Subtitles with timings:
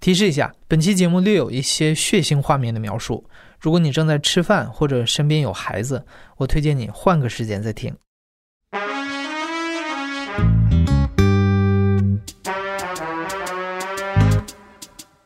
[0.00, 3.22] 提示一下，本期节目略有一些血腥画面的描述。
[3.60, 6.02] 如果你正在吃饭或者身边有孩子，
[6.38, 7.94] 我推荐你换个时间再听。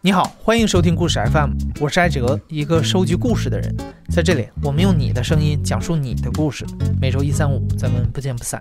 [0.01, 3.73] 你好，欢迎收听故事 FM，我是艾哲，一个收集故事的人。
[4.11, 6.67] 在这里，我们用你的声音讲述你的故事。
[7.01, 8.61] 每周一、三、五，咱们不见不散。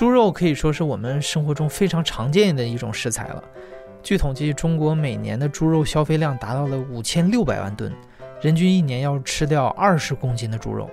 [0.00, 3.44] 猪肉可以说是我们生活中非常常见的一种食材了。
[4.02, 7.94] 据统计，中国每年的猪肉消费量达到了五千六百万吨，
[8.40, 10.88] 人均一年要吃掉二十公斤的猪肉。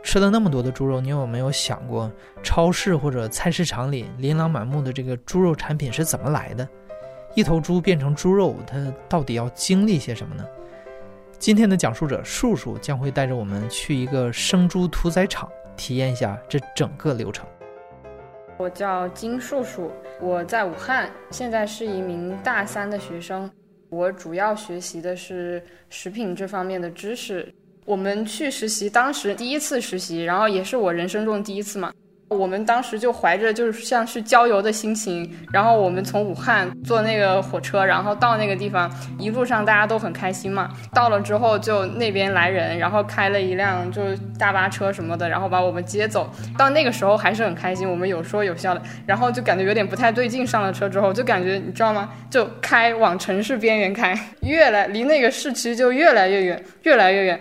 [0.00, 2.08] 吃了那么多的猪肉，你有没有想过，
[2.40, 6.68] 超市或者菜市场里琳琅满目的这个猪肉产品是怎么来的？
[7.34, 10.46] 一头猪变成猪肉，它到底要经历些什么呢？
[11.36, 17.44] 今天的讲述者树树将会带着我们去一个生猪屠宰场，体验一下这整个流程。
[18.60, 23.50] 我叫金树树，我在武汉，现在是一名大三的学生。
[23.88, 27.50] 我主要学习的是食品这方面的知识。
[27.86, 31.90] 我们去实习，当时第一次实习，然后也是我人生中第一次嘛。
[32.30, 40.70] 我们当时就怀着就是像是郊游的心情，然后我们从武汉坐那个火车，然后到那个地方，一路上大家都很开心嘛。
[40.94, 46.30] 到了之后就那边来人，然后开了一辆就是大巴车什么的，然后把我们接走。
[46.56, 50.46] 到那个时候还是很开心，我们有说有笑的，然后就感觉有点不太对劲。
[50.46, 52.08] 上了车之后就感觉你知道吗？
[52.30, 57.40] 就开往城市边缘开，越来离那个市区就越来越远，越来越远。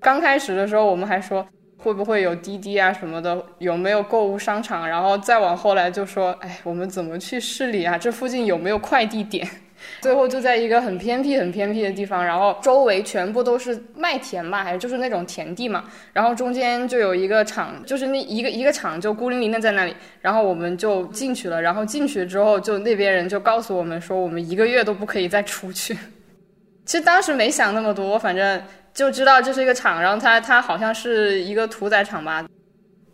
[0.00, 1.46] 刚开始的时候我们还说。
[1.84, 3.44] 会不会有滴滴啊什么的？
[3.58, 4.88] 有没有购物商场？
[4.88, 7.98] 然后再往后来就说，哎，我们怎么去市里啊？
[7.98, 9.46] 这附近有没有快递点？
[10.00, 15.84] 最后就在一个很偏僻、很偏僻的地方，然后周围全部都是麦田吧，还是就是那种田地嘛。
[16.14, 19.94] 然后中间就有一个厂，就是那一个一个厂就孤零零的在那里。
[20.22, 21.60] 然后我们就进去了。
[21.60, 25.94] 然后进去之后，就那边人就告诉我们说，我们一个月都不可以再出去。
[26.86, 28.62] 其实当时没想那么多，反正。
[28.94, 32.46] 就知道这是一个厂，然后它它好像是一个屠宰场吧。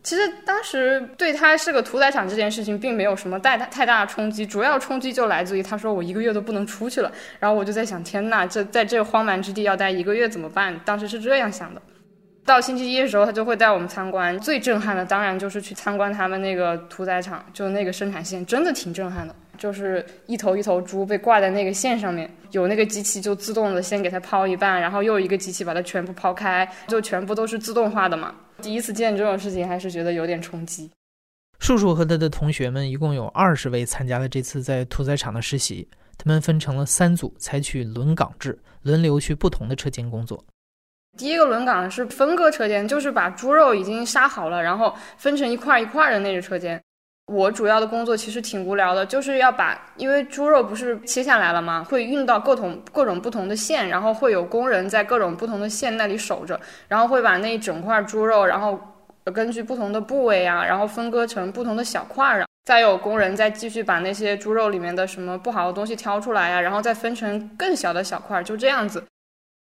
[0.02, 7.12] 其实当时对它是个屠宰场这件事情，并没有什么太大太大的冲击，主要冲击就来自于他说我一个月都不能出去了。
[7.38, 10.78] 然后我就在想，天呐，这在这荒蛮之地要待一个月怎么办？
[10.84, 11.82] 当时是这样想的。
[12.47, 14.38] 到星期一的时候，他就会带我们参观。
[14.41, 19.34] 最震撼的当然就是去参观他们那个屠宰场，就那个生产线，真的挺震撼的。
[19.60, 28.34] 就是一头一头猪被挂在那个线上面，有那个机器就自动的先给它抛一半，然后又一个机器把它全部抛开，就全部都是自动化的嘛。
[28.62, 30.91] 第一次见这种事情，还是觉得有点冲击。
[31.59, 40.42] 叔叔和他的同学们一共有二十位参加了这次在屠宰场的实习，他们分成了三组，采取轮岗制，轮流去不同的车间工作。
[41.19, 46.81] 第一个轮岗是分割车间，就是把猪肉已经杀好了，然后分成一块一块的那个车间。
[47.30, 51.86] 我主要的工作其实挺无聊的，就是要把，因为猪肉不是切下来了吗？
[51.88, 58.80] 会运到各种各种不同的线，然后会有工人在各种不同的线那里守着，然后会把那一整块猪肉，然后
[59.32, 69.04] 根据不同的部位啊，然后分割成不同的小块儿，再有工人再继续把那些猪肉里面的什么不好的东西挑出来呀，然后再分成更小的小块儿，就这样子。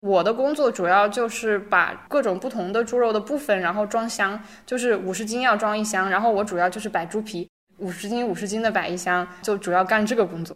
[0.01, 7.47] 我的工作主要就是把各种不同的猪肉的部分，然后装箱，就是五十斤要装一箱，然后我主要就是摆猪皮。
[7.79, 10.55] 五十斤五十斤的摆一箱，就主要干这个工作。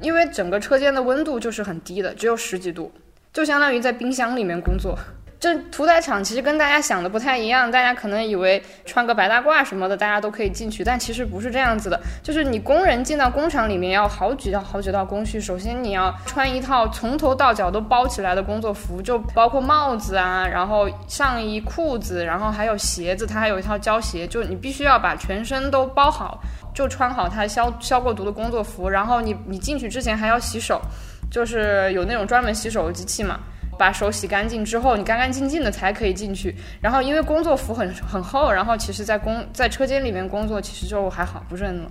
[0.00, 2.92] 因为整个车间的温度就是很低的，只有十几度，
[3.32, 4.98] 就相当于在冰箱里面工作。
[5.40, 11.98] 这屠宰场其实跟大家想的不太一样，大家可能以为穿个白大褂什么的，大家都可以进去，但其实不是这样子的。
[12.22, 15.40] 就是你工人进到工厂里面要好几道好几道工序。
[15.40, 26.38] 首先你要穿一套从头到脚都包起来的工作服，就包括帽子啊，然后上衣、裤子，然后还有鞋子，它还有一套胶鞋，就你必须要把全身都包好，
[26.74, 28.90] 就穿好它消消过毒的工作服。
[28.90, 30.82] 然后你你进去之前还要洗手，
[31.30, 33.40] 就是有那种专门洗手的机器嘛。
[33.80, 36.54] 把手洗干净之后，你干干净净的才可以进去。
[36.82, 41.90] 然后因为工作服很很厚，然后其实，在工在车间里面工作，其实就还好，不是很冷。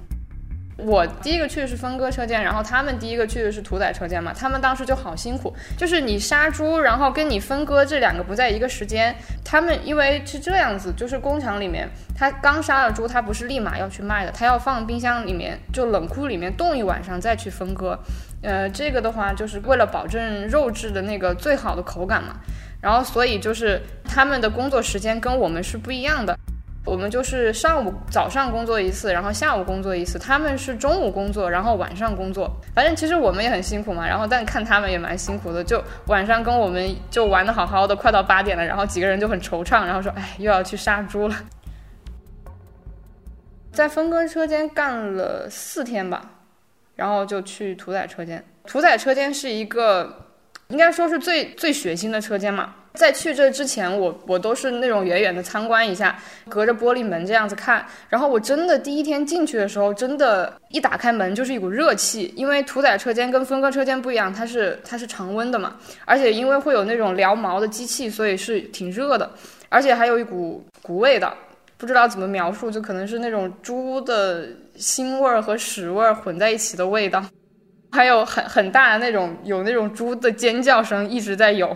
[0.86, 4.34] 我第一个去的是分割车间，然后他们第一个去的是屠宰车间嘛。
[4.34, 9.16] 他们当时就好辛苦，就是你杀猪，然后跟你分割这两个不在一个时间。
[9.44, 18.00] 他们因为是这样子，就是工厂里面，他刚杀了猪，他不是立马要去卖的，他要放冰箱里面，就冷库里面冻一晚上再去分割。
[18.42, 22.36] 呃，这个的话就是为了保证肉质的那个最好的口感嘛。
[22.81, 26.38] 然后所以就是他们的工作时间跟我们是不一样的。
[26.86, 30.18] 我们就是上午早上工作一次，然后下午工作一次。
[30.18, 32.50] 他们是中午工作，然后晚上工作。
[32.74, 35.64] 反正其实我们也很辛苦嘛，然后但看他们也蛮辛苦的。
[35.64, 41.36] 就晚上跟我们就玩的好好的，快到八点了，然后几个人就很惆怅，然后说：“哎，又要去杀猪了。”
[43.72, 46.31] 在分割车间干了四天吧，
[46.96, 48.44] 然后就去屠宰车间。
[48.66, 50.28] 屠宰车间是一个，
[50.70, 52.74] 应该说是最最血腥的车间嘛。
[53.00, 56.19] 在去这之前，我我都是那种远远的参观一下，
[56.50, 57.86] 隔着玻璃门这样子看。
[58.10, 62.34] 然后我真的第一天进去的时候，真的，一打开门就是一股热气。
[62.36, 69.31] 因为屠宰车间跟分割车间不一样，它是它是常温的嘛，而且因为会有那种燎毛的机器，所以是挺热的，
[69.69, 71.34] 而且还有一股股味道，
[71.78, 74.45] 不知道怎么描述，就可能是那种猪的
[74.78, 77.24] 腥味儿和屎味儿混在一起的味道，
[77.94, 81.74] 还有很很大的那种有那种猪的尖叫声一直在有。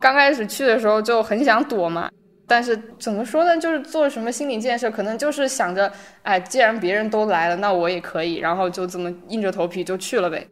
[0.00, 2.10] 刚开始去的时候就很想躲嘛，
[2.46, 5.92] 但是怎么说呢，就是做什么心理建设，可能就是想着，
[6.22, 10.44] 哎，既然别人都来了，那我也可以，然后就这么硬着头皮就去了呗。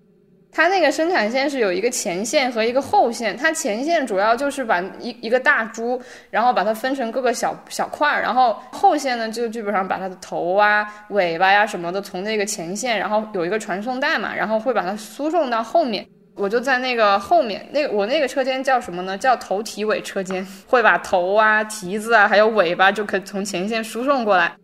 [0.50, 6.00] 它那个生产线是有一个前线和一个后线，它前线主要就是把一一个大猪，
[6.30, 16.06] 然后把它分成各个小小块儿，然后后线呢就基本上把它的头啊、尾巴呀什么的从那个前线，然后有一个传送带嘛，然后会把它输送到后面。
[16.38, 19.18] 我就在那个后面，那个我那个车间叫什么呢？
[19.18, 24.56] 叫头蹄尾车间，会把头啊、蹄子啊，还有尾巴就可以从前线输送过来。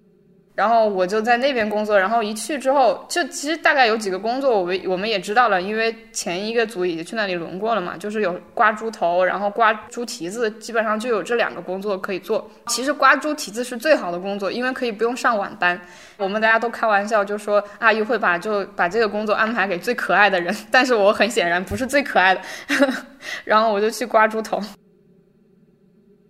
[0.54, 12.48] 然后我就在那边工作，然后一去之后，就其实大概有几个工作，我们我们也知道了，因为前一个组已经去那里轮过了嘛，就是有刮猪头，然后刮猪蹄子，基本上就有这两个工作可以做。
[12.68, 15.80] 其实刮猪蹄子是最好的工作，因为可以不用上晚班。
[16.16, 22.40] 我们大家都开玩笑，就说阿姨会把就把这个工作安排给最可爱的人，但是我很显然不是最可爱的，
[23.42, 24.62] 然后我就去刮猪头。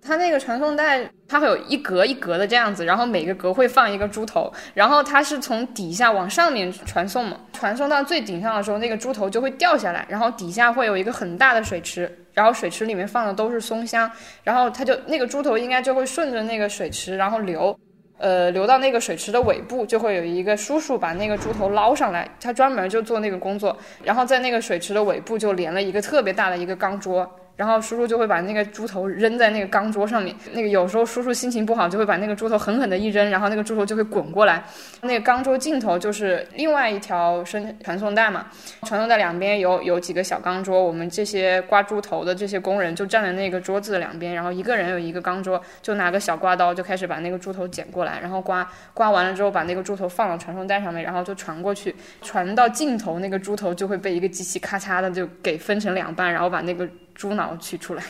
[0.06, 14.10] 它那个传送带，它会有一格一格的这样子，然后每个格会放一个猪头，然后它是从底下往上面传送嘛，传送到最顶上的时候，那个猪头就会掉下来，然后底下会有一个很大的水池，然后水池里面放的都是松香，
[14.42, 17.74] 然后它就那个猪头应该就会顺着那个水池然后流，
[18.18, 27.26] 呃，流到那个水池的尾部，就会有一个叔叔把那个猪头捞上来，他专门就做那个工作，然后在那个水池的尾部就连了一个特别大的一个钢桌。
[27.56, 30.34] 然后叔叔就会把那个猪头扔在那个钢桌上面。
[30.52, 34.64] 那个有时候叔叔心情不好，就会把那个猪头狠狠的一扔，然后那个猪头就会滚过来。
[35.02, 38.46] 那个钢桌尽头就是另外一条生传送带嘛，
[38.82, 56.88] 传送带两边有有几个小钢桌，我们这些刮猪头的这些工人就站在那个桌子的两边，然后一个人有一个钢桌，就拿个小刮刀就开始把那个猪头捡过来，然后刮刮完了之后把那个猪头放到传送带上面，然后就传过去，传到尽头那个猪头就会被一个机器咔嚓的就给分成两半，然后把那个。
[57.14, 58.02] 猪脑取出来，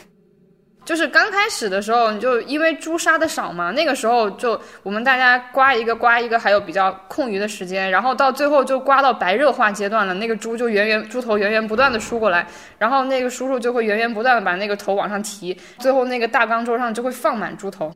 [0.85, 12.47] 就是刚开始的时候，你就因为猪杀的少嘛，那个时候就我们大家刮一个刮一个，还有比较空余的时间，然后到最后就刮到白热化阶段了，那个猪就源源猪头源源不断的输过来，
[12.79, 17.91] 然后那个叔叔就会源源不断的把那个头往上提，最后那个大钢桌上就会放满猪头。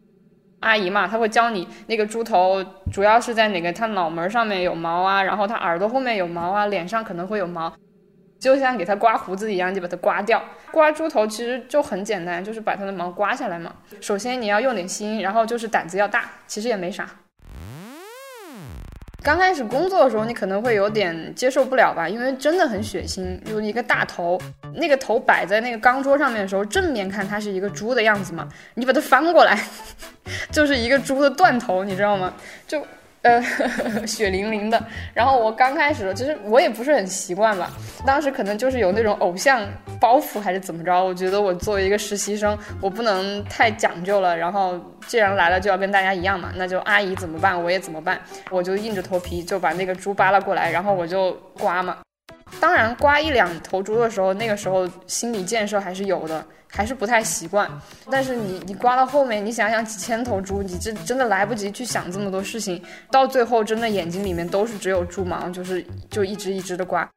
[0.60, 7.72] 阿姨嘛，她会教你那个猪头主要是在哪个，它脑门上面有毛啊，然后它耳朵后面有毛啊，脸上可能会有毛。
[8.38, 10.42] 就像给它刮胡子一样，就把它刮掉。
[10.70, 13.74] 刮猪头其实就很简单，就是把它的毛刮下来嘛。
[14.00, 17.08] 首先你要用点心，然后就是胆子要大，其实也没啥。
[19.24, 24.40] 刚开始工作的时候，你可能会有点接受不了吧，因为真的很血腥，就一个大头，
[24.74, 29.58] 那个头摆在那个钢桌上面的时候，正面看它是一个猪的样子嘛，你把它翻过来，
[30.52, 32.32] 就是一个猪的断头，你知道吗？
[32.66, 32.86] 就。
[33.22, 33.42] 呃，
[34.06, 34.82] 血淋淋的。
[35.12, 37.70] 然后我刚开始，其实我也不是很习惯吧。
[38.06, 39.60] 当时可能就是有那种偶像
[40.00, 41.04] 包袱，还是怎么着？
[41.04, 44.36] 我觉得我作为一个实习生，我不能太讲究了。
[44.36, 48.20] 然后既然来了，就要跟大家一样嘛，那就阿姨怎么办，我也怎么办。
[48.50, 51.98] 我就硬着头皮就把那个猪扒拉过来，然后我就刮嘛。
[52.60, 56.44] 当然，刮一两头猪的时候，那个时候心理建设还是有的。
[56.70, 57.66] 还是不太习惯，
[58.10, 67.08] 但是你你刮到后面，你想想几千头猪，你这真的来不及去想这么多事情，到最后真的眼睛里面都是只有猪毛，就是就一只一只的刮，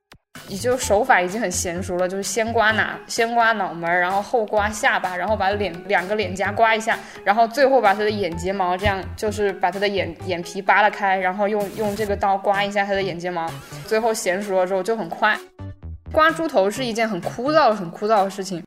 [0.48, 13.50] 你就手法已经很娴熟了，就是先刮哪，先刮脑门，然后后刮下巴，然后把脸两个脸颊刮一下，然后最后把他的眼睫毛这样，就是把他的眼眼皮扒拉开，然后用用这个刀刮一下他的眼睫毛，
[13.88, 15.38] 最后娴熟了之后就很快。
[16.12, 18.62] 刮猪头是一件很枯燥很枯燥的事情。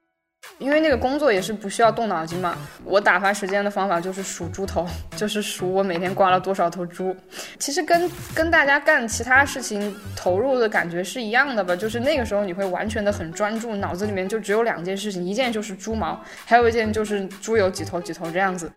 [0.59, 7.15] 因为那个工作也是不需要动脑筋嘛，我打发时间的方法就是数猪头， 就是数我每天刮了多少头猪。
[7.59, 18.71] 其实跟跟大家干其他事情投入的感觉是一样的吧，就是那个时候你会完全的很专注，脑子里面就只有两件事情，一件就是猪毛，还有一件就是猪有几头几头这样子。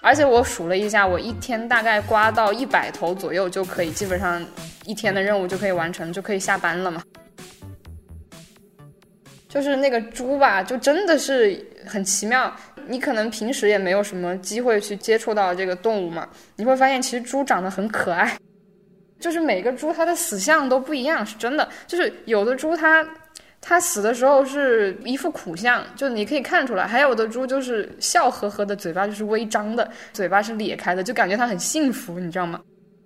[0.00, 4.44] 而且我数了一下，我一天大概刮到一百头左右就可以，基本上
[4.84, 7.02] 一天的任务就可以完成，就可以下班了嘛。
[9.54, 12.52] 就是那个猪吧，就真的是很奇妙。
[12.88, 18.36] 你可能平时也没有什么机会去接触到这个动物嘛，你会发现其实猪长得很可爱。
[19.20, 21.66] 就是每个猪它的死相都不一样，是真的。
[21.86, 23.06] 就是有的猪它
[23.60, 32.60] 它死的时候是一副苦相，就你可以看出来；还有的猪就是笑呵呵的，嘴巴就是微张的，嘴巴是咧开的，就感觉它很幸福，你知道吗？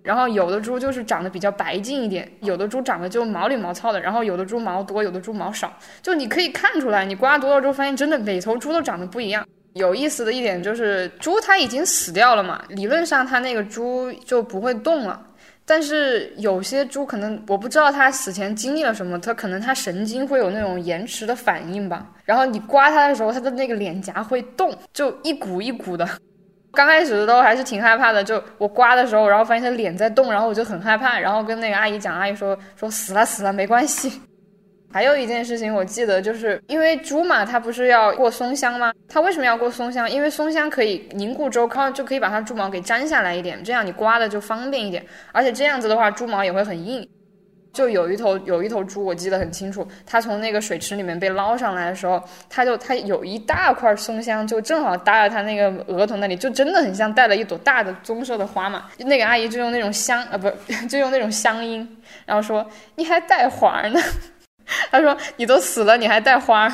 [0.08, 7.04] 然后有的猪就是长得比较白净一点，有的猪长得就毛里毛糙的，然后有的猪毛多，有的猪毛少，就你可以看出来。
[7.04, 9.46] 你刮多了之后，发现真的每头猪都长得不一样。
[9.74, 15.20] 有意思的一点就是，猪它已经死掉了嘛，理论上它那个猪就不会动了。
[15.66, 22.06] 但是有些猪可能我不知道它死前经历了什么，它可能它神经会有那种延迟的反应吧。
[22.24, 26.08] 然后你刮它的时候，它的那个脸颊会动，就一股一股的。
[26.78, 34.23] 刚开始的时候还是挺害怕的，就我刮的时候，然后发现它脸在动，然后我就很害怕，然后跟那个阿姨讲，阿姨说说死了死了没关系。
[34.94, 38.92] 还有一件事情，我记得就是因为猪嘛，它不是要过松香吗？
[39.08, 40.08] 它为什么要过松香？
[40.08, 45.04] 因为松香可以凝固周康，就可以把它猪毛给粘下来一点，这样你刮的就方便一点。
[45.32, 47.04] 而且这样子的话，猪毛也会很硬。
[47.72, 58.87] 就有一头有一头猪，我记得很清楚，它从那个水池里面被捞上来的时候，它就它有一大块松香，就正好搭在它那个额头那里，就真的很像带了一朵大的棕色的花嘛。
[58.98, 60.50] 那个阿姨就用那种香啊，不
[60.88, 61.87] 就用那种香音，
[62.26, 64.00] 然后说你还带花呢。
[64.90, 66.70] 她说：“你都死了，你还带花？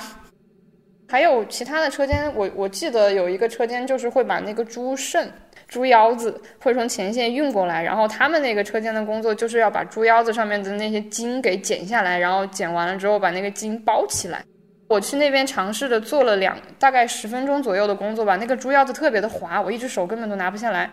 [1.09, 5.33] 还有其他的车间，我我记得有一个车间，就是会把那个猪肾、
[5.75, 14.41] 猪腰子会从前线运过来，然后他们那个车间的工作就是要把猪腰子上面的那些筋给剪下来，然后剪完了之后把那个筋包起来。
[14.87, 20.89] 我去那边尝试着做了两大概十分钟左右的工作吧，那个猪腰子特别的滑，我一只手根本都拿不下来。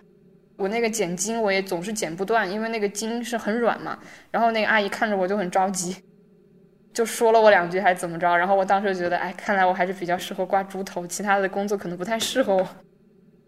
[0.57, 4.00] 我那个剪筋我也总是剪不断，因为那个筋是很软嘛。
[4.31, 5.95] 然后那个阿姨看着我就很着急。”
[6.91, 12.67] 就说了我两句还是怎么着，然后我当时觉得，哎，看来我还是比较适合挂猪头，其他的工作可能不太适合我。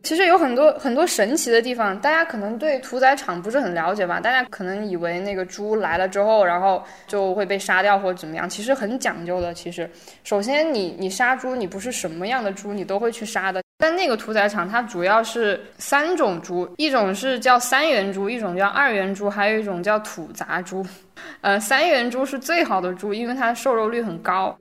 [0.04, 4.20] 其实有很多很多神奇的地方，大家可能对屠宰场不是很了解吧？
[4.20, 9.54] 大家可能以为那个猪来了之后，然后就会被杀掉或者怎么样，其实很讲究的。
[9.54, 9.90] 其实，
[10.26, 13.64] 首先你你杀猪，你不是什么样的猪你都会去杀的。
[13.78, 20.86] 但那个屠宰场它主要是三种猪，一种是叫三元猪，一种叫二元猪，还有一种叫土杂猪。
[21.40, 24.58] 呃，三元猪是最好的猪，因为它的瘦肉率很高。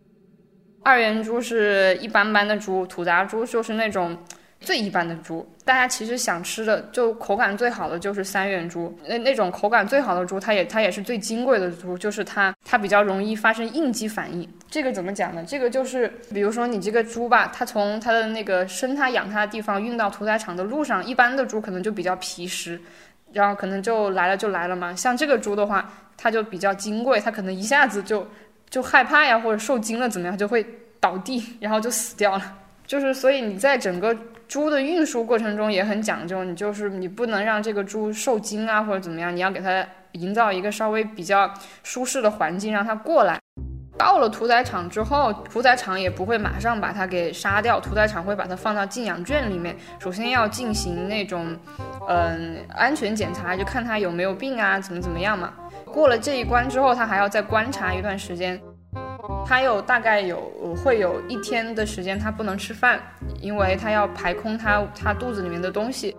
[0.84, 4.16] 二元猪是一般般的猪，土杂猪就是那种。
[4.62, 14.48] 最一般的猪，大家其实想吃的就口感最好的就是三元猪，那那种口感最好的猪，它也它也是最金贵的猪，就是它它比较容易发生应激反应。
[14.70, 15.44] 这个怎么讲呢？
[15.46, 22.80] 这个就是比如说你这个猪吧，它从它的那个生它养它的地方运到屠宰场的路上，一般的猪可能就比较皮实，
[23.32, 24.94] 然后可能就来了就来了嘛。
[24.94, 28.26] 像这个猪的话，它就比较金贵，它可能一下子就
[28.70, 30.64] 就害怕呀，或者受惊了怎么样，就会
[31.00, 32.58] 倒地，然后就死掉了。
[32.86, 34.14] 就是所以你在整个
[34.52, 41.50] 猪的运输过程中也很讲究，你就是你不能让这个猪受惊啊，或者怎么样，你要给它营造一个稍微比较
[41.82, 43.40] 舒适的环境，让它过来。
[43.96, 51.56] 到了屠宰场之后，屠宰场也不会马上把它给杀掉，屠宰场会把它放到静养圈里面，首先要进行那种，
[52.06, 55.54] 嗯，安全检查，就看它有没有病啊，怎么怎么样嘛。
[55.86, 58.60] 过了这一关之后，它还要再观察一段时间。
[59.46, 60.50] 它有大概有
[60.82, 63.00] 会有一天的时间，它不能吃饭，
[63.40, 66.16] 因为它要排空它它肚子里面的东西，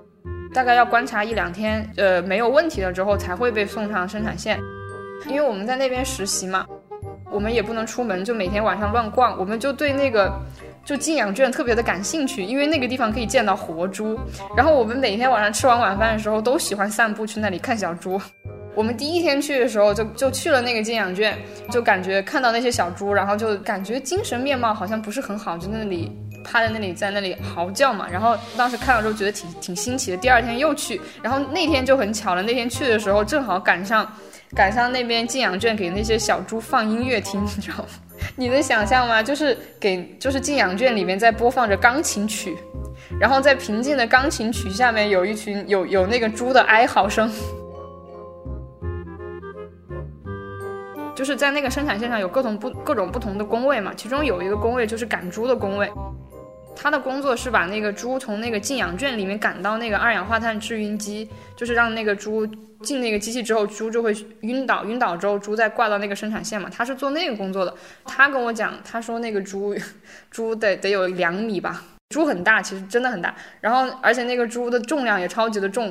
[0.54, 4.60] 大概要观察一两天，呃，没有问题了之后才会被送上生产线。
[5.28, 6.66] 因为我们在那边实习嘛，
[7.32, 10.32] 我们也不能出门，就每天晚上乱逛，我们就对那个
[10.84, 14.20] 就静养圈特别的感兴趣，因为那个地方可以见到活猪，
[14.56, 18.22] 然后我们每天晚上吃完晚饭的时候都喜欢散步去那里看小猪。
[18.76, 21.38] 我们第一天去的时候，就就去了那个静养圈，
[21.72, 26.12] 就感觉看到那些小猪，然后就感觉精神面貌好像不是很好，就那里
[26.44, 28.08] 趴在那里，在那里嚎叫嘛。
[28.12, 30.18] 然后当时看了之后觉得挺挺新奇的。
[30.18, 34.12] 第二天又去，然后那天就很巧了，那天去的时候正好赶上
[34.56, 37.86] 赶上那边静养圈给那些小猪放音乐听，你知道吗？
[38.36, 39.22] 你能想象吗？
[39.22, 42.58] 就是给就是静养圈里面在播放着钢琴曲，
[43.20, 47.30] 然后在平静的钢琴曲下面有一群有有那个猪的哀嚎声。
[51.24, 55.90] 就是在那个生产线上有各种不各种不同的工位嘛，其中有一个工位就是赶猪的工位，
[56.76, 62.46] 他的工作是把那个猪从那个静养圈里面赶到那个二氧化碳制晕机，就是让那个猪
[62.82, 67.74] 进那个机器之后，猪就会晕倒，晕倒之后猪再挂到那个生产线嘛，他是做那个工作的。
[68.04, 69.74] 他跟我讲，他说那个猪，
[70.30, 71.82] 猪得得有两米吧。
[72.10, 73.34] 猪很大，其实真的很大。
[73.62, 75.90] 然后而且那个猪的重量也超级的重。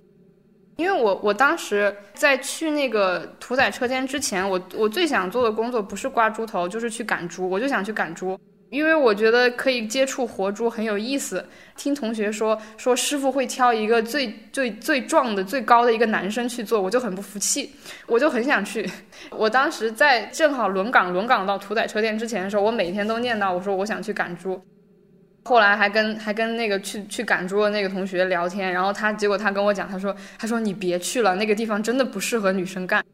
[0.76, 8.38] 因为我我当时在去那个屠宰车间之前，我我最想做的工作不是刮猪头，就是去赶猪，我就想去赶猪。
[8.71, 11.45] 因为我觉得可以接触活猪很有意思。
[11.76, 17.71] 听同学说说师傅会挑一个最最最壮的、最高的一个男生去做，我就很不服气，
[18.07, 18.91] 我就很想去。
[19.29, 24.59] 我当时在正好轮岗轮岗到屠宰车间之前的时候，我每天都念叨我说我想去赶猪。
[25.45, 33.05] 后来还跟还跟那个去去赶猪的那个同学聊天，然后他结果他跟我讲，他说他说你别去了，那个地方真的不适合女生干。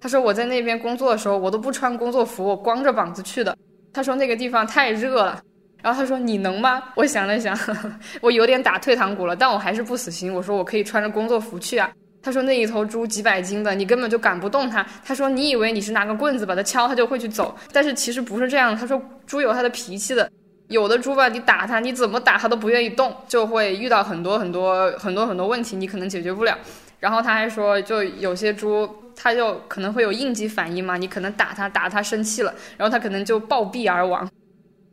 [0.00, 3.56] 他说我在那边工作的时候，我都不穿工作服，我光着膀子去的。
[3.92, 5.40] 他说那个地方太热了，
[5.82, 6.82] 然后他说你能吗？
[6.96, 7.58] 我想了想，
[8.20, 10.32] 我有点打退堂鼓了，但我还是不死心。
[10.32, 11.90] 我说我可以穿着工作服去啊。
[12.22, 14.84] 他说那一头猪几百斤的，你根本就赶不动它。
[15.04, 18.76] 他说你以为你是拿个棍子把它敲，它就会去走，但是其实不是这样。
[18.76, 20.28] 他说猪有它的脾气的，
[20.68, 26.56] 有的猪吧，你打它，你怎么打它都不愿意动，就会遇到很多很多很多很多问题，你可能解决不了。
[27.00, 28.88] 然后他还说，就有些猪。
[29.18, 34.30] 它就可能会有应激反应嘛，你可能打它，打它生气了，然后它可能就暴毙而亡。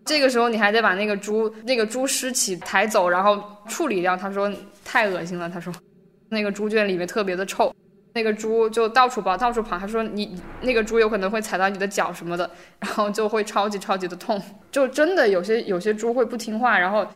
[0.06, 4.16] 这个时候你还得把那个猪那个猪尸体抬走，然后处理掉。
[4.16, 4.50] 他说
[4.86, 5.74] 太恶心了，他说
[6.30, 7.76] 那个猪圈里面特别的臭，
[8.14, 9.78] 那个猪就到处跑，到处跑。
[9.78, 14.42] 他说你那个猪有可能会踩到你的脚什么的，然后就会超级超级的痛。
[14.72, 17.08] 就真的有些有些猪会不听话，然后。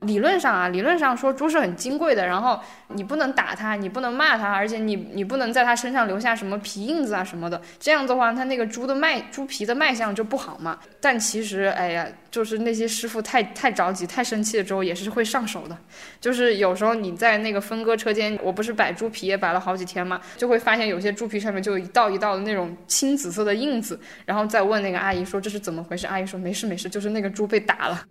[0.00, 10.78] 理论上啊，理论上说猪是很金贵的，然后你不能打它，你不能骂它，而且你你不能在它身上留下什么皮印子啊什么的，这样的话它那个猪的卖猪皮的卖相就不好嘛。
[11.00, 15.76] 但其实，哎呀，就是那些师傅太太着急、太生气了之后，也是会上手的。
[16.18, 28.02] 就是有时候你在那个分割车间，我不是摆猪皮也摆了好几天嘛，就会发现有些猪皮上面就一道一道的那种青紫色的印子，然后再问那个阿姨说这是怎么回事，阿姨说没事没事，就是那个猪被打了。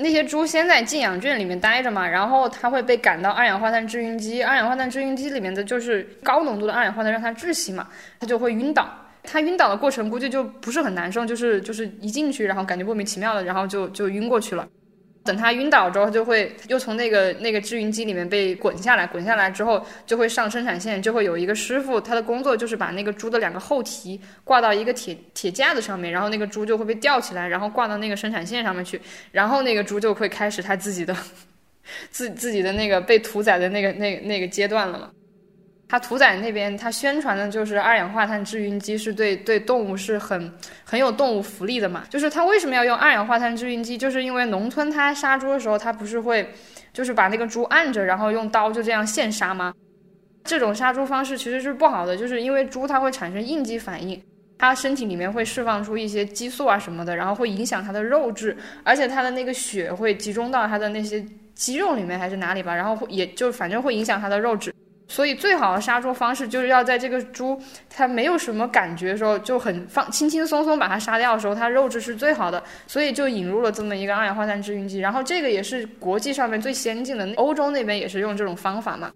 [0.00, 7.86] 那些猪先在静养圈里面待着嘛，然后它会被赶到二氧化碳制晕机，二氧化碳制晕机里面的就是高浓度的二氧化碳让它窒息嘛，
[8.18, 8.88] 它就会晕倒。
[9.22, 14.66] 它晕倒的过程估计就不是很难受，就是就是一进去然后感觉莫名其妙的，然后就就晕过去了。
[15.30, 31.16] 等他晕倒之后，就会又从那个那个制云机里面被滚下来，滚下来之后就会上生产线，就会有一个师傅，他的工作就是把那个猪的两个后蹄挂到一个铁铁架子上面，然后那个猪就会被吊起来，然后挂到那个生产线上面去，然后那个猪就会开始他自己的
[32.10, 35.10] 自自己的那个被屠宰的那个那那个阶段了嘛。
[35.90, 40.52] 他屠宰那边，他宣传的就是二氧化碳制晕机是对对动物是很
[40.84, 42.04] 很有动物福利的嘛。
[42.08, 43.98] 就是他为什么要用二氧化碳制晕机？
[43.98, 46.48] 就是因为农村他杀猪的时候，他不是会
[46.92, 49.74] 就是把那个猪按着，然后用刀就这样现杀吗？
[50.44, 54.22] 这种杀猪方式其实是不好的，就是因为猪它会产生应激反应，
[54.58, 61.24] 它身体里面会释放出一些激素啊什么的，然后会影响它的肉质，而且它的那个血会集中到它的那些
[61.56, 64.72] 肌肉里面还是哪里吧，然后会也就反正会影响它的肉质。
[65.10, 72.62] 所以最好的杀猪方式就是要在这个猪它没有什么感觉的时候，就很放轻轻松松把它杀掉的时候，它肉质是最好的。
[72.86, 79.10] 所以就引入了这么一个二氧化碳制晕机，然后这个也是国际上面最先进的，欧洲那边也是用这种方法嘛。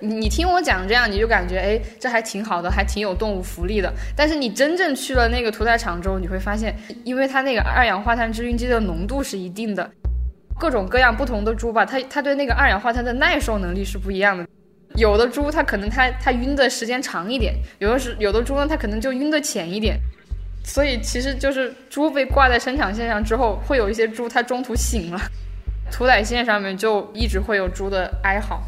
[0.00, 3.92] 你听我讲这样，你就感觉哎，这还挺好的，还挺有动物福利的。
[4.16, 9.90] 但是你真正去了那个屠宰场之后，你会发现，因为它那个二氧化碳制晕机的浓度是一定的。
[10.58, 14.46] 各种各样不同的猪吧，它它对那个二氧化碳的耐受能力是不一样的。
[14.96, 19.96] 有的猪它可能它它晕的时间长一点，有的是有的猪呢它可能就晕的浅一点。
[20.64, 25.20] 所以其实就是猪被挂在生产线上之后，会有一些猪它中途醒了，
[25.92, 28.60] 屠宰线上面就一直会有猪的哀嚎。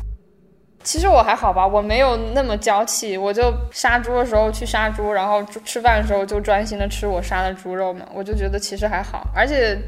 [0.83, 9.79] 其实我还好吧，我没有那么娇气，我就杀猪的时候去杀猪，然后吃饭的时候就专心的吃我杀的猪肉嘛，我就觉得其实还好，而且。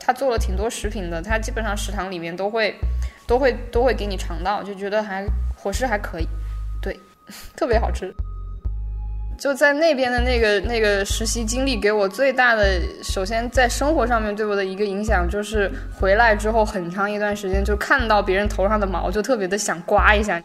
[0.00, 2.74] 他做了挺多食品的，他基本上食堂里面都会，
[3.26, 6.26] 都会都会给你尝到，就觉得还伙食还可以，
[6.80, 6.98] 对，
[7.54, 8.12] 特别好吃。
[9.38, 20.40] 就在那边的那个那个实习经历，给我最大的，首先在生活上面对我的一个影响，就是回来之后很长一段时间，就看到别人头上的毛，就特别的想刮一下。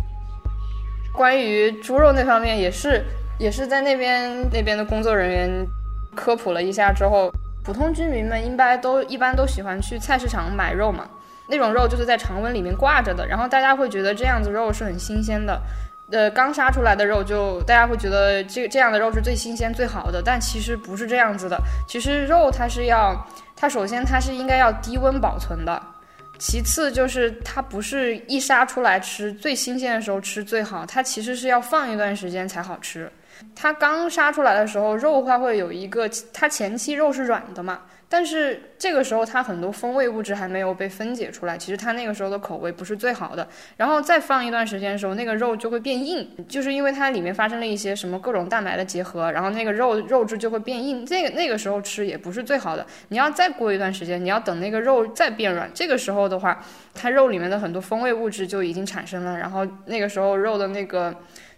[1.13, 3.03] 关于猪肉那方面，也是
[3.39, 5.67] 也是在那边那边的工作人员
[6.13, 7.31] 科普了一下之后。
[7.65, 11.09] 普通居民们应该都一般都喜欢去菜市场买肉嘛，
[11.47, 15.59] 那种肉就是在常温里面挂着的，然后大家会觉得这样子肉是很新鲜的，
[16.11, 23.25] 呃，刚杀出来的肉就大家会觉得这这样的肉是最新鲜最好的，但其实不是这样子的，其实肉它是要，
[23.55, 25.81] 它首先它是应该要低温保存的，
[26.37, 33.11] 其次就是它不是一杀出来吃最新鲜的时候吃最好，它其实是要放一段时间才好吃。
[33.55, 37.81] 它刚杀出来的时候，肉它会有一个，它前期肉是软的嘛。
[38.07, 43.45] 但是这个时候，它很多风味物质还没有被分解出来，其实它那个时候的口味不是最好的。
[43.77, 51.03] 然后再放一段时间的时候，那个肉就会变硬，就是因为它里面发生了一些什么各种蛋白的结合，然后那个肉肉质就会变硬。
[51.03, 52.85] 这个那个时候吃也不是最好的。
[53.09, 61.13] 你要再过一段时间，你要等那个肉再变软，这个时候的话，它肉里面的很多风味物质就已经产生了，然后那个时候肉的那个。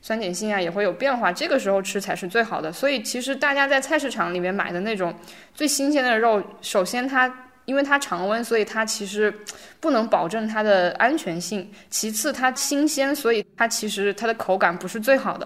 [0.07, 2.71] 酸碱性啊也会有变化，这个时候吃才是最好的。
[2.71, 5.13] 所以其实大家在菜市场里面买的那种
[5.53, 7.29] 最新鲜的肉，首先它
[7.65, 9.33] 因为它常温，所以它其实
[9.81, 15.45] 不能保证它的安全性；其次它新鲜，所以它其实它的口感不是最好的。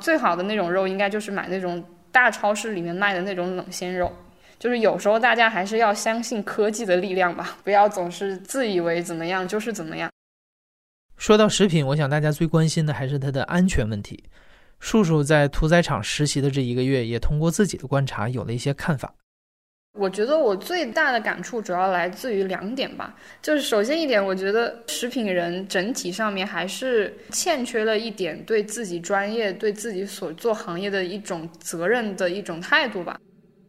[0.00, 4.12] 最好的那种肉应该就是买那种大超市里面卖的那种冷鲜肉。
[4.58, 10.10] 就是有时候大家还是要相信科技的力量吧，不要总是自以为怎么样就是怎么样。
[11.22, 14.24] 说到食品，我想大家最关心的还是它的安全问题。
[14.80, 19.14] 叔叔在屠宰场实习的这一个月，也通过自己的观察有了一些看法。
[19.96, 33.16] 我觉得我最大的感触主要来自于两点吧，就是首先一点，我觉得食品人整体上面还是欠缺了一点对自己专业、对自己所做行业的一种责任的一种态度吧。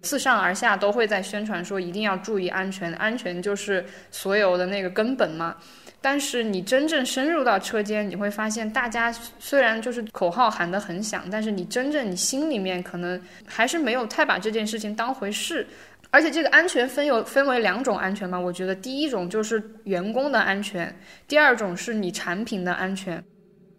[0.02, 5.56] 自上而下都会在宣传说一定要注意安全，安全就是所有的那个根本嘛。
[6.04, 15.66] 但是你真正深入到车间，你会发现，大家虽然就是口号喊得很响，但是你真正你心里面可能还是没有太把这件事情当回事。
[16.12, 20.94] 而且这个安全分有分为两种安全嘛，我觉得第一种就是员工的安全，
[21.26, 23.24] 第二种是你产品的安全。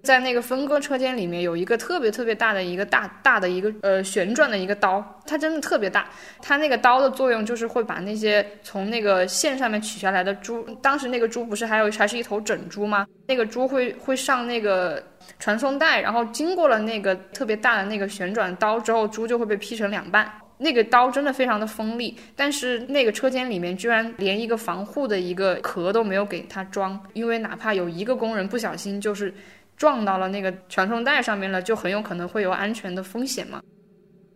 [0.05, 6.07] 在那个分割车间里面，有一个特别特别大的一个大大的一个呃旋转的一个刀，它真的特别大。
[6.43, 13.07] 它那个刀的作用就是会把那些从那个线上面取下来的猪，当时那个猪不是还有还是一头整猪吗？
[13.27, 15.03] 那个猪会会上那个
[15.39, 20.31] 传送带，然后经过了那个特别大的那个旋转刀之后，猪就会被劈成两半。
[20.59, 29.33] 那个刀真的非常的锋利，但是那个车间里面居然连一个防护的一个壳都没有给它装，因为哪怕有一个工人不小心就是。
[29.77, 33.61] 撞到了那个传送带上面了，就很有可能会有安全的风险嘛。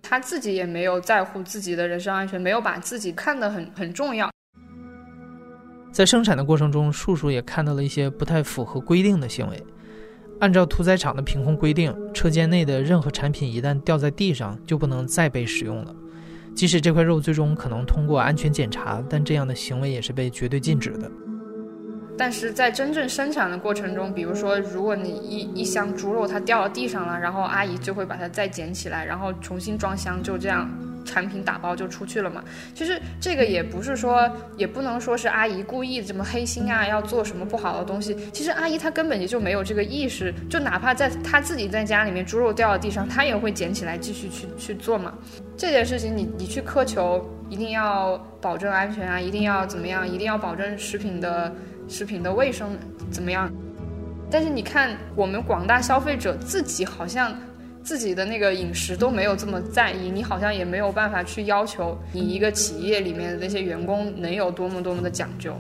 [0.03, 4.31] 他自己也没有在乎自己的人身安全，没有把自己看得很很重要。
[5.93, 9.63] 在生产的过程中，叔叔也看到了一些不太符合规定的行为。
[10.41, 15.95] 按照屠宰场的凭空规定，车间内的任何产品一旦掉在地上，就不能再被使用了。
[16.55, 21.11] 即使这块肉最终可能通过安全检查，但这样的行为也是被绝对禁止的。
[22.19, 30.69] 但是在真正生产的过程中，比如说，如果你一一箱猪肉它掉到地上了，然后阿姨就会把它再捡起来，然后重新装箱，就这样。
[31.09, 32.45] 产品打包就出去了嘛。
[32.75, 38.15] 其实这个也不是说，也不能说是阿姨故意这么黑心啊，要做什么不好的东西。
[38.33, 45.15] 其实阿姨她根本也就没有这个意识，就哪怕在她自己在家里面，猪肉掉到地上，她也会捡起来继续去去做嘛。
[45.57, 51.53] 这件事情你你去苛求，一定要保证安全啊，一定要怎么样，一定要保证食品的。
[51.91, 52.77] 食品的卫生
[53.11, 53.51] 怎么样？
[54.31, 57.35] 但是你看，我们广大消费者自己好像
[57.89, 65.59] 自己的那个饮食都没有这么在意，你好像也没有办法去要求你一个企业里面的那些员工能有多么多么的讲究，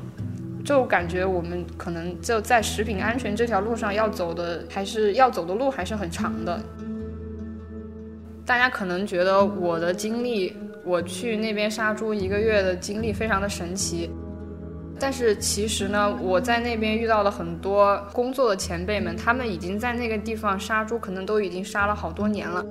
[0.62, 6.60] 就感觉我们可能就在食品安全这条路上要走的还是要走的路还是很长的。
[8.44, 14.10] 大家可能觉得我的经历，我去那边杀猪一个月的经历非常的神奇。
[15.00, 22.64] 但是其实呢，我在那边遇到了很多工作的前辈们，他们已经在那个地方杀猪，可能都已经杀了好多年了。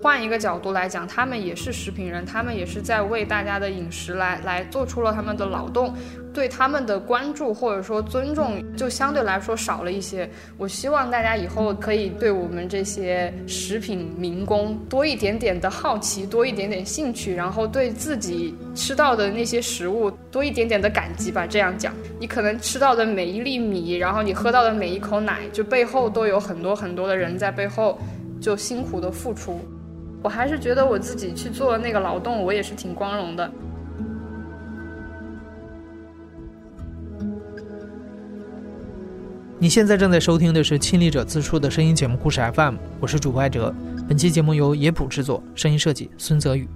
[0.00, 5.92] 换一个角度来讲，他们也是食品人，他们也是在为大家的饮食来来做出了他们的劳动，
[6.32, 10.28] 对他们的关注或者说尊重就相对来说少了一些。
[10.56, 21.44] 我希望大家以后可以对我们这些食品民工多一点点的好奇，多一点点兴趣，然后对自己吃到的那些食物多一点点的感激吧。
[21.44, 27.98] 这样讲，你可能吃到的每一粒米，然后你喝到的每一口奶，就背后都有很多很多的人在背后
[28.40, 29.60] 就辛苦的付出。
[30.20, 33.50] 我还是觉得我自己去做那个劳动，我也是挺光荣的。
[39.60, 43.74] 你现在正在收听的是《亲历者自述》的声音节目故事 FM，我是主播艾哲。
[44.08, 46.68] 本期节目由野捕制作，声音设计孙泽宇。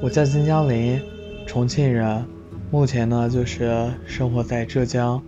[0.00, 1.00] 我叫金江林，
[1.46, 2.24] 重庆人，
[2.70, 5.22] 目前呢就是生活在浙江。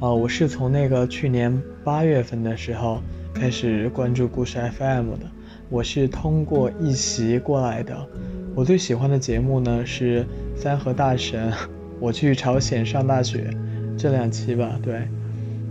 [0.00, 3.00] 啊，我是从那个去年八月份的时候。
[3.34, 5.26] 开始关注故事 FM 的，
[5.68, 7.94] 我是通过一席过来的。
[8.54, 10.22] 我最喜欢的节目呢是
[10.56, 11.50] 《三和大神》，
[11.98, 13.50] 我去朝鲜上大学
[13.98, 14.78] 这两期吧。
[14.80, 15.08] 对，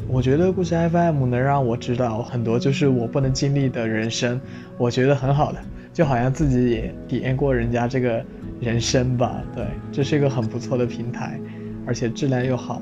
[0.09, 4.39] 我觉得故事 FM 能让我知道很多就是我不能经历的人生，
[4.77, 5.59] 我觉得很好的，
[5.93, 8.23] 就好像自己也体验过人家这个
[8.59, 9.41] 人生吧。
[9.55, 11.39] 对，这是一个很不错的平台，
[11.87, 12.81] 而且质量又好，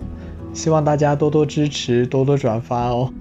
[0.54, 3.14] 希望大家多多支持，多多转发哦。